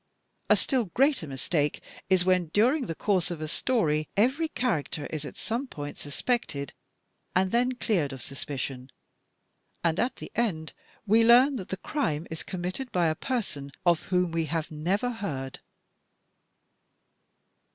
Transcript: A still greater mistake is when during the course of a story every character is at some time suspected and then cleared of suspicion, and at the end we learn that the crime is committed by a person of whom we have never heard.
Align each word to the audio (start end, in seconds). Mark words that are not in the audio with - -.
A 0.49 0.55
still 0.55 0.85
greater 0.85 1.27
mistake 1.27 1.79
is 2.09 2.25
when 2.25 2.47
during 2.47 2.87
the 2.87 2.95
course 2.95 3.29
of 3.29 3.39
a 3.39 3.47
story 3.47 4.09
every 4.17 4.47
character 4.47 5.05
is 5.11 5.25
at 5.25 5.37
some 5.37 5.67
time 5.67 5.93
suspected 5.93 6.73
and 7.35 7.51
then 7.51 7.73
cleared 7.73 8.11
of 8.11 8.23
suspicion, 8.23 8.89
and 9.83 9.99
at 9.99 10.15
the 10.15 10.31
end 10.33 10.73
we 11.05 11.23
learn 11.23 11.55
that 11.57 11.69
the 11.69 11.77
crime 11.77 12.25
is 12.31 12.41
committed 12.41 12.91
by 12.91 13.09
a 13.09 13.13
person 13.15 13.71
of 13.85 13.99
whom 14.09 14.31
we 14.31 14.45
have 14.45 14.71
never 14.71 15.11
heard. 15.11 15.59